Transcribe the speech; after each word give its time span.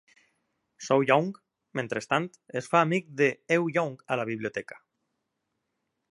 So-young, 0.85 1.27
mentrestant, 1.79 2.25
es 2.61 2.69
fa 2.71 2.81
amic 2.87 3.11
de 3.21 3.27
Eun-young 3.57 3.93
a 4.15 4.17
la 4.21 4.25
biblioteca. 4.31 4.81